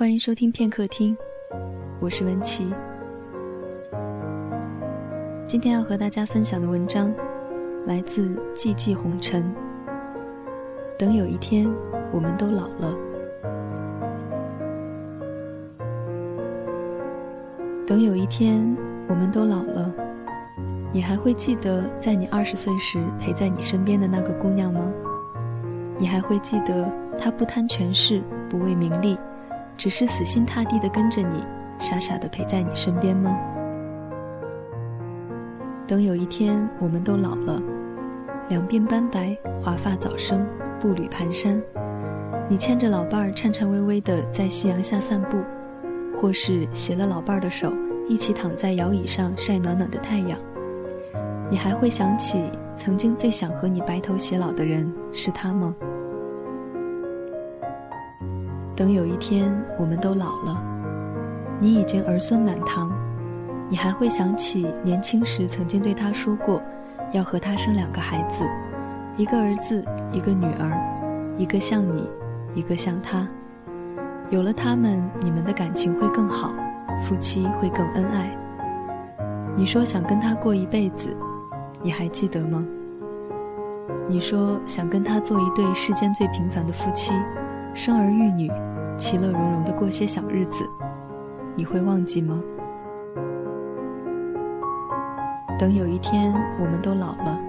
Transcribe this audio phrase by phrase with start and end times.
[0.00, 1.14] 欢迎收听片刻听，
[2.00, 2.72] 我是文琪。
[5.46, 7.12] 今天要和大家分享的文章
[7.84, 9.54] 来自寂寂红尘。
[10.98, 11.70] 等有一天，
[12.14, 12.96] 我们都老了。
[17.86, 18.74] 等有一天，
[19.06, 19.92] 我们都老了，
[20.94, 24.90] 你还会记得在你二十岁时陪在你身边的那个姑娘吗？
[25.98, 29.18] 你还会记得她不贪权势，不为名利？
[29.80, 31.42] 只是死心塌地的跟着你，
[31.78, 33.34] 傻傻的陪在你身边吗？
[35.86, 37.58] 等有一天我们都老了，
[38.50, 40.46] 两鬓斑白，华发早生，
[40.78, 41.62] 步履蹒跚，
[42.46, 45.38] 你牵着老伴儿颤颤巍巍的在夕阳下散步，
[46.20, 47.72] 或是携了老伴儿的手，
[48.06, 50.38] 一起躺在摇椅上晒暖暖的太阳，
[51.50, 55.74] 你还会想起曾经最想和你白头偕老的人是他吗？
[58.80, 60.58] 等有一天我们都老了，
[61.60, 62.90] 你已经儿孙满堂，
[63.68, 66.62] 你还会想起年轻时曾经对他说过，
[67.12, 68.42] 要和他生两个孩子，
[69.18, 70.72] 一个儿子，一个女儿，
[71.36, 72.10] 一个像你，
[72.54, 73.28] 一个像他。
[74.30, 76.54] 有了他们，你们的感情会更好，
[77.02, 78.34] 夫妻会更恩爱。
[79.54, 81.14] 你说想跟他过一辈子，
[81.82, 82.66] 你还记得吗？
[84.08, 87.12] 你说想跟他做一对世间最平凡的夫妻，
[87.74, 88.50] 生儿育女。
[89.00, 90.62] 其乐融融的过些小日子，
[91.56, 92.38] 你会忘记吗？
[95.58, 97.40] 等有一天我们都老了，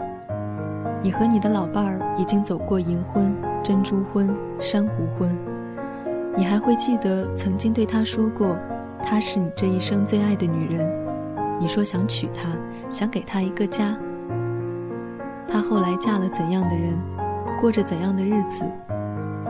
[1.04, 5.38] 你和你的老伴儿已经走过银婚、珍珠婚、珊瑚婚，
[6.38, 8.56] 你还会记得曾经对他说过，
[9.04, 10.90] 她是你这一生最爱的女人。
[11.60, 12.48] 你说想娶她，
[12.90, 13.94] 想给她一个家。
[15.50, 16.98] 她后来嫁了怎样的人，
[17.60, 18.64] 过着怎样的日子，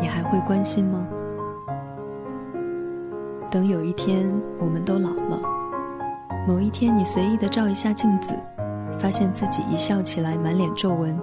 [0.02, 1.08] 你还会关心吗？
[3.52, 5.38] 等有一天我们都老了，
[6.48, 8.32] 某一天你随意的照一下镜子，
[8.98, 11.20] 发现自己一笑起来满脸皱纹，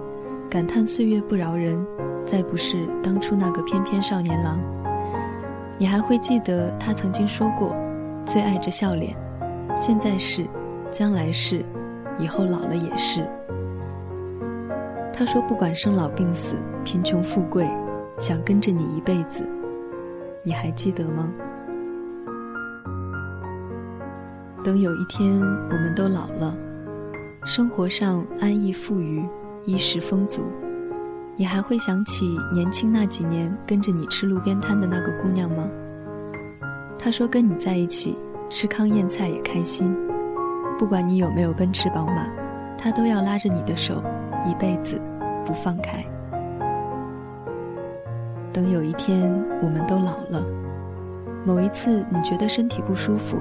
[0.47, 1.83] 感叹岁月不饶人，
[2.23, 4.59] 再不是当初那个翩翩少年郎。
[5.79, 7.75] 你还会记得他曾经说过，
[8.27, 9.17] 最爱着笑脸，
[9.75, 10.45] 现在是，
[10.91, 11.65] 将来是，
[12.19, 13.27] 以后老了也是。
[15.11, 16.53] 他说不管生老病死，
[16.83, 17.67] 贫穷富贵，
[18.19, 19.49] 想跟着你一辈子，
[20.43, 21.33] 你还记得吗？
[24.61, 26.53] 等有一天我们都老了，
[27.45, 29.25] 生活上安逸富裕，
[29.63, 30.41] 衣食丰足，
[31.37, 35.69] 你还会想起年轻那几年跟着你吃路边摊的那个姑娘吗？
[36.97, 38.17] 她说跟你在一起
[38.49, 39.95] 吃糠咽菜也开心，
[40.77, 42.27] 不管你有没有奔驰宝马，
[42.77, 44.03] 她都要拉着你的手，
[44.45, 45.01] 一辈子
[45.45, 46.05] 不放开。
[48.51, 50.45] 等有一天我们都老了，
[51.45, 53.37] 某一次你觉得身体不舒服。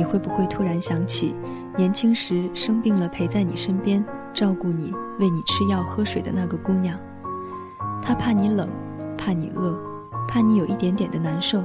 [0.00, 1.36] 你会不会突然想起，
[1.76, 4.02] 年轻时生病了陪在你身边
[4.32, 6.98] 照顾你、喂你吃药喝水的那个姑娘？
[8.00, 8.66] 她怕你冷，
[9.18, 9.78] 怕你饿，
[10.26, 11.62] 怕你有一点点的难受，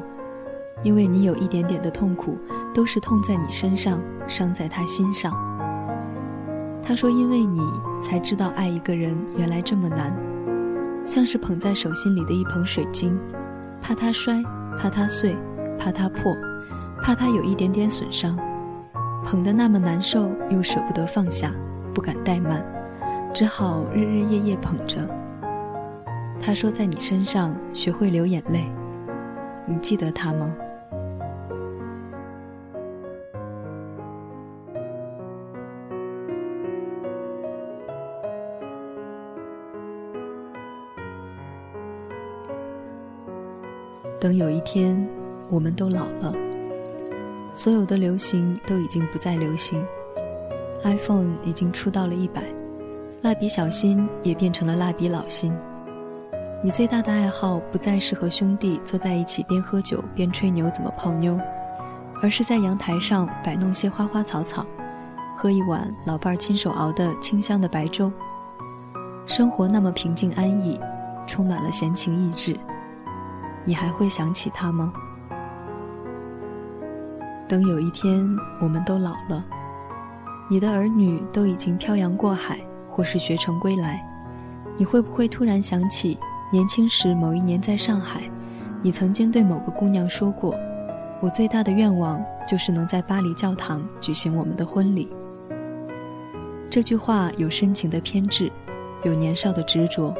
[0.83, 2.37] 因为你有一点点的痛苦，
[2.73, 5.31] 都是痛在你身上，伤在她心上。
[6.83, 7.61] 她说：“因为你
[8.01, 10.13] 才知道爱一个人原来这么难，
[11.05, 13.17] 像是捧在手心里的一捧水晶，
[13.81, 14.43] 怕它摔，
[14.77, 15.37] 怕它碎，
[15.79, 16.35] 怕它破。”
[17.05, 18.35] 怕他有一点点损伤，
[19.23, 21.51] 捧得那么难受，又舍不得放下，
[21.93, 22.65] 不敢怠慢，
[23.31, 25.07] 只好日日夜夜捧着。
[26.39, 28.65] 他说：“在你身上学会流眼泪，
[29.67, 30.51] 你记得他吗？”
[44.19, 45.07] 等有一天，
[45.51, 46.33] 我们都老了。
[47.55, 49.81] 所有的流行都已经不再流行
[50.83, 52.43] ，iPhone 已经出到了一百，
[53.21, 55.57] 蜡笔小新也变成了蜡笔老新。
[56.61, 61.39] 你最大的爱好不再是和兄弟坐在一起边喝酒边吹牛怎么泡妞，
[62.21, 64.65] 而是在阳台上摆弄些花花草草，
[65.37, 68.11] 喝一碗老伴儿亲手熬的清香的白粥。
[69.25, 70.77] 生活那么平静安逸，
[71.25, 72.53] 充满了闲情逸致，
[73.63, 74.91] 你还会想起他吗？
[77.47, 78.27] 等有一天
[78.59, 79.45] 我们都老了，
[80.49, 82.59] 你的儿女都已经漂洋过海，
[82.89, 84.01] 或是学成归来，
[84.77, 86.17] 你会不会突然想起
[86.51, 88.27] 年轻时某一年在上海，
[88.81, 90.55] 你曾经对某个姑娘说过
[91.21, 95.13] ：“我最大的愿望就是能在巴黎教堂举行我们的婚礼。”
[96.67, 98.51] 这句话有深情的偏执，
[99.03, 100.13] 有年少的执着，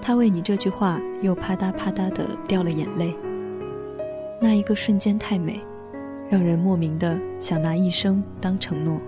[0.00, 3.14] 他为你这句话又啪嗒啪嗒的掉了眼泪。
[4.40, 5.60] 那一个瞬间太美，
[6.32, 8.98] 让人莫名的想拿一生当承诺。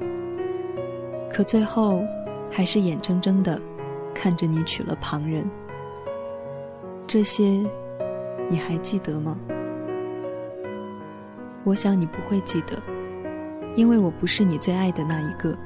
[1.33, 2.03] 可最后，
[2.51, 3.59] 还是眼睁睁的
[4.15, 5.43] 看着你娶了旁人。
[7.07, 7.67] 这些，
[8.47, 9.39] 你还记得吗？
[11.65, 12.77] 我想你不会记得，
[13.75, 15.57] 因为我不是你最爱的那一个，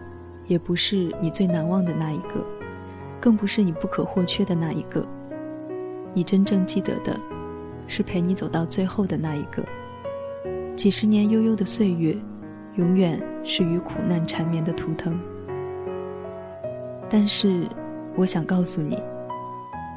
[0.47, 2.41] 也不是你最难忘的那一个，
[3.21, 5.05] 更不是你不可或缺的那一个。
[6.15, 7.19] 你真正记得的，
[7.89, 9.65] 是陪你走到最后的那一个。
[10.79, 12.17] 几十年悠悠的岁月，
[12.77, 15.19] 永远是与苦难缠绵的图腾。
[17.11, 17.67] 但是，
[18.15, 18.97] 我想告诉你，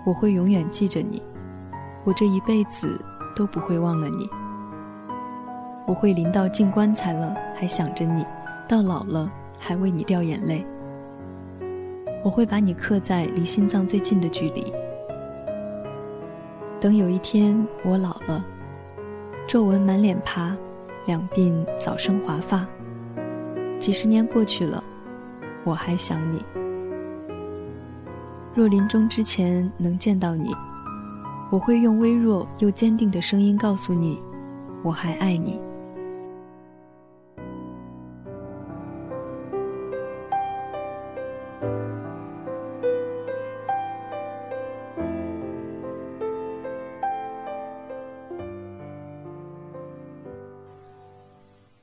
[0.04, 1.22] 我会永远记着你，
[2.04, 3.00] 我这一辈子
[3.36, 4.28] 都不会忘了你。
[5.86, 8.26] 我会临到进棺材了还想着你，
[8.68, 10.66] 到老了还为你掉眼泪。
[12.24, 14.74] 我会把你刻在离心脏最近的距离。
[16.80, 18.44] 等有一天我老了，
[19.48, 20.58] 皱纹满脸爬，
[21.06, 22.68] 两鬓早生华发。
[23.80, 24.84] 几十年过去了，
[25.64, 26.44] 我还想你。
[28.54, 30.54] 若临终之前能见到你，
[31.50, 34.22] 我会用微弱又坚定的声音告诉你，
[34.84, 35.60] 我还爱你。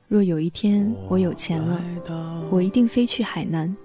[0.09, 1.79] 若有一天我有钱了，
[2.49, 3.77] 我一定飞去海南，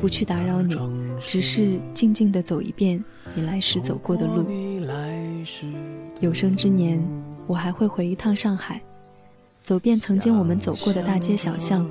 [0.00, 0.74] 不去打扰你，
[1.20, 3.02] 只是静静的走一遍
[3.32, 4.44] 你来时走过的路。
[6.18, 7.00] 有生之年，
[7.46, 8.82] 我还会回一趟上海，
[9.62, 11.88] 走遍曾经我们走过的大街小巷，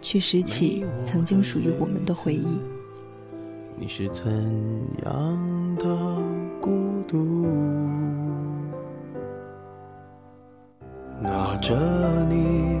[0.00, 2.60] 去拾起曾经属于我们的回忆。
[3.76, 4.32] 你是怎
[5.04, 5.96] 样的
[6.60, 6.70] 孤
[7.08, 7.48] 独？
[11.20, 12.80] 拿着你。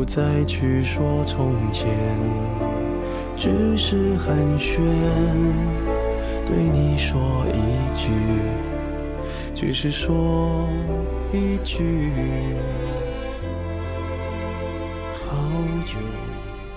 [0.00, 1.86] 不再去说从前，
[3.36, 4.78] 只是寒暄，
[6.46, 8.10] 对你说一句，
[9.54, 10.66] 只是说
[11.34, 12.10] 一句，
[15.12, 15.36] 好
[15.84, 15.98] 久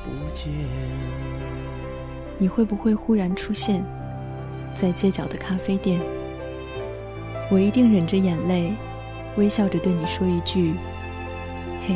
[0.03, 0.51] 不见。
[2.37, 3.85] 你会不会忽然出现
[4.73, 6.01] 在街角的咖啡店？
[7.49, 8.73] 我一定忍着眼泪，
[9.37, 10.73] 微笑着对你说一句
[11.87, 11.95] ：“嘿，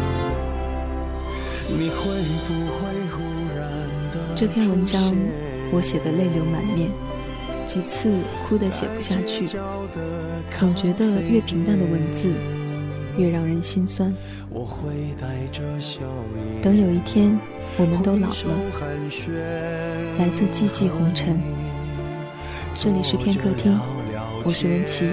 [1.77, 2.03] 你会
[2.47, 3.23] 不会忽
[3.55, 3.65] 然
[4.11, 5.15] 的这篇文章
[5.71, 6.91] 我写的泪流满面，
[7.65, 9.47] 几次哭得写不下去，
[10.55, 12.33] 总觉得越平淡的文字
[13.17, 14.13] 越让人心酸。
[16.61, 17.39] 等有一天
[17.77, 18.59] 我们都老了，
[20.17, 21.39] 来自寂寂红尘，
[22.73, 23.79] 这里是片刻听。
[24.43, 25.05] 我是文琪，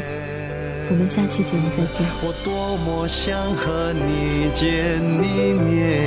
[0.90, 2.06] 我们下期节目再见。
[2.22, 6.00] 我多么想和你见一面，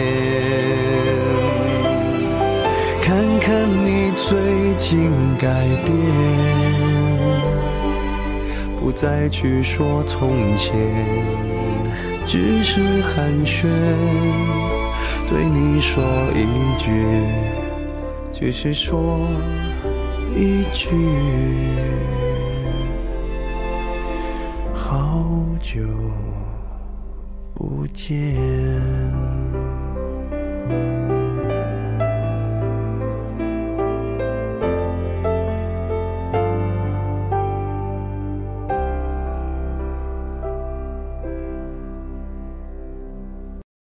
[3.00, 4.36] 看看你最
[4.78, 5.48] 近改
[5.86, 5.94] 变，
[8.80, 10.74] 不再去说从前，
[12.26, 13.68] 只是寒暄，
[15.28, 16.48] 对你说一
[16.80, 16.92] 句，
[18.34, 19.28] 只是说
[20.36, 20.90] 一句。
[24.92, 25.26] 好
[25.62, 25.80] 久
[27.56, 28.22] 不见。